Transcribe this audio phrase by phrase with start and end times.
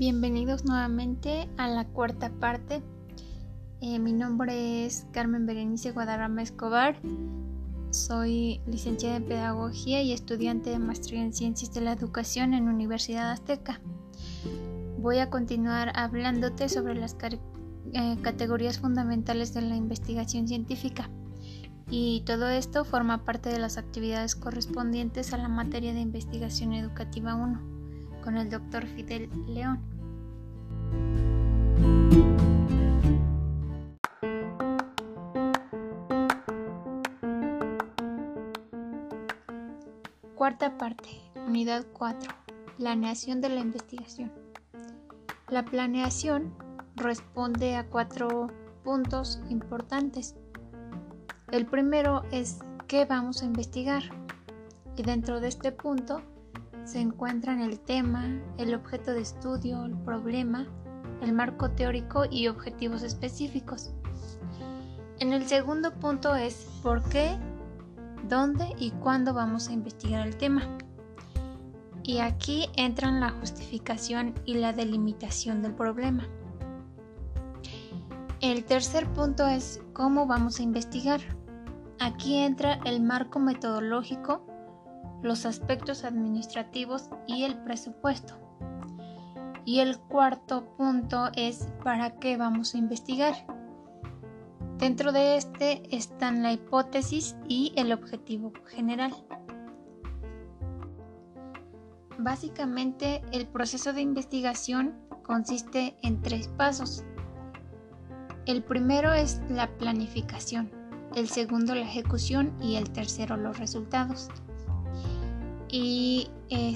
[0.00, 2.82] Bienvenidos nuevamente a la cuarta parte.
[3.82, 6.98] Eh, mi nombre es Carmen Berenice Guadarrama Escobar.
[7.90, 13.30] Soy licenciada en Pedagogía y estudiante de Maestría en Ciencias de la Educación en Universidad
[13.30, 13.82] Azteca.
[14.98, 17.14] Voy a continuar hablándote sobre las
[17.92, 21.10] eh, categorías fundamentales de la investigación científica.
[21.90, 27.34] Y todo esto forma parte de las actividades correspondientes a la materia de investigación educativa
[27.34, 27.79] 1
[28.22, 29.80] con el doctor Fidel León.
[40.34, 41.08] Cuarta parte,
[41.46, 42.32] unidad 4.
[42.78, 44.32] Planeación de la investigación.
[45.48, 46.54] La planeación
[46.96, 48.46] responde a cuatro
[48.82, 50.34] puntos importantes.
[51.50, 54.02] El primero es qué vamos a investigar.
[54.96, 56.22] Y dentro de este punto
[56.84, 58.24] se encuentran el tema,
[58.58, 60.66] el objeto de estudio, el problema,
[61.22, 63.92] el marco teórico y objetivos específicos.
[65.18, 67.38] En el segundo punto es por qué,
[68.28, 70.62] dónde y cuándo vamos a investigar el tema.
[72.02, 76.26] Y aquí entran la justificación y la delimitación del problema.
[78.40, 81.20] El tercer punto es cómo vamos a investigar.
[81.98, 84.49] Aquí entra el marco metodológico
[85.22, 88.34] los aspectos administrativos y el presupuesto.
[89.64, 93.34] Y el cuarto punto es para qué vamos a investigar.
[94.78, 99.14] Dentro de este están la hipótesis y el objetivo general.
[102.18, 107.04] Básicamente el proceso de investigación consiste en tres pasos.
[108.46, 110.70] El primero es la planificación,
[111.14, 114.30] el segundo la ejecución y el tercero los resultados
[115.70, 116.74] y eh,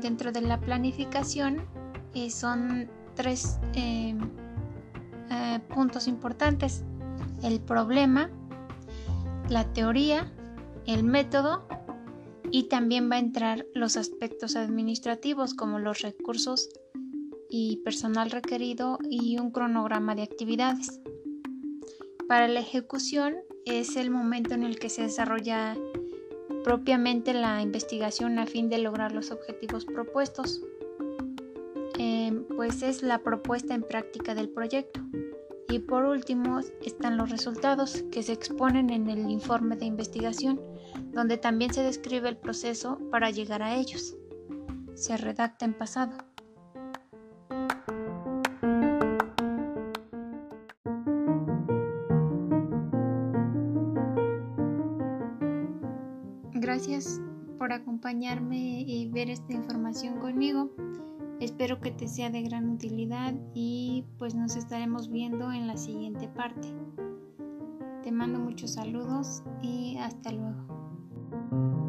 [0.00, 1.66] dentro de la planificación
[2.14, 4.18] eh, son tres em,
[5.30, 6.84] eh, puntos importantes.
[7.42, 8.30] El problema,
[9.48, 10.32] la teoría,
[10.86, 11.66] el método
[12.50, 16.68] y también va a entrar los aspectos administrativos como los recursos
[17.48, 21.00] y personal requerido y un cronograma de actividades.
[22.28, 25.76] Para la ejecución es el momento en el que se desarrolla
[26.64, 30.62] propiamente la investigación a fin de lograr los objetivos propuestos.
[31.98, 35.00] Em, pues es la propuesta en práctica del proyecto.
[35.68, 40.60] Y por último están los resultados que se exponen en el informe de investigación,
[41.12, 44.16] donde también se describe el proceso para llegar a ellos.
[44.94, 46.29] Se redacta en pasado.
[56.60, 57.22] Gracias
[57.58, 60.70] por acompañarme y ver esta información conmigo.
[61.40, 66.28] Espero que te sea de gran utilidad y pues nos estaremos viendo en la siguiente
[66.28, 66.68] parte.
[68.02, 71.79] Te mando muchos saludos y hasta luego.